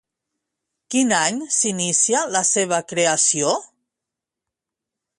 [0.95, 3.55] Quin any s'inicià la seva creació?